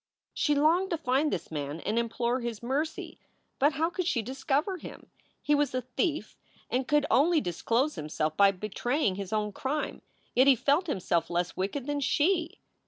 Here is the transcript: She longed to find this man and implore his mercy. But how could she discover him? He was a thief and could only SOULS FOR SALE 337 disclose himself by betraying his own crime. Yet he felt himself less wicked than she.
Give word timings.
She 0.33 0.55
longed 0.55 0.89
to 0.89 0.97
find 0.97 1.31
this 1.31 1.51
man 1.51 1.79
and 1.81 1.99
implore 1.99 2.39
his 2.39 2.63
mercy. 2.63 3.19
But 3.59 3.73
how 3.73 3.91
could 3.91 4.07
she 4.07 4.23
discover 4.23 4.77
him? 4.77 5.11
He 5.43 5.53
was 5.53 5.75
a 5.75 5.83
thief 5.83 6.39
and 6.71 6.87
could 6.87 7.05
only 7.11 7.37
SOULS 7.37 7.43
FOR 7.43 7.51
SALE 7.51 7.89
337 7.89 8.31
disclose 8.31 8.31
himself 8.33 8.35
by 8.35 8.51
betraying 8.51 9.15
his 9.17 9.31
own 9.31 9.51
crime. 9.51 10.01
Yet 10.33 10.47
he 10.47 10.55
felt 10.55 10.87
himself 10.87 11.29
less 11.29 11.55
wicked 11.55 11.85
than 11.85 11.99
she. 11.99 12.57